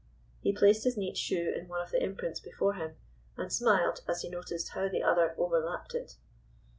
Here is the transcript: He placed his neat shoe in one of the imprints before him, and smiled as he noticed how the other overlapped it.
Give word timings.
He 0.41 0.51
placed 0.51 0.83
his 0.83 0.97
neat 0.97 1.15
shoe 1.15 1.53
in 1.55 1.67
one 1.67 1.79
of 1.79 1.91
the 1.91 2.01
imprints 2.03 2.39
before 2.39 2.73
him, 2.73 2.95
and 3.37 3.53
smiled 3.53 3.99
as 4.07 4.23
he 4.23 4.29
noticed 4.29 4.69
how 4.69 4.89
the 4.89 5.03
other 5.03 5.35
overlapped 5.37 5.93
it. 5.93 6.15